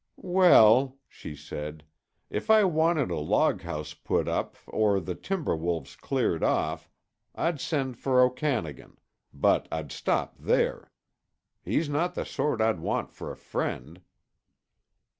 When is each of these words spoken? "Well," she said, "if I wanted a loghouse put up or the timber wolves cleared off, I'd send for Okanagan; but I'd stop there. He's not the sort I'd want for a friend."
"Well," 0.17 0.97
she 1.07 1.35
said, 1.35 1.83
"if 2.31 2.49
I 2.49 2.63
wanted 2.63 3.11
a 3.11 3.19
loghouse 3.21 3.93
put 3.93 4.27
up 4.27 4.55
or 4.65 4.99
the 4.99 5.13
timber 5.13 5.55
wolves 5.55 5.95
cleared 5.95 6.43
off, 6.43 6.89
I'd 7.35 7.61
send 7.61 7.99
for 7.99 8.19
Okanagan; 8.23 8.97
but 9.31 9.67
I'd 9.71 9.91
stop 9.91 10.35
there. 10.39 10.89
He's 11.63 11.87
not 11.87 12.15
the 12.15 12.25
sort 12.25 12.61
I'd 12.61 12.79
want 12.79 13.11
for 13.13 13.31
a 13.31 13.37
friend." 13.37 14.01